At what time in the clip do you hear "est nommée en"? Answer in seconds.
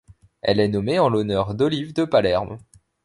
0.59-1.09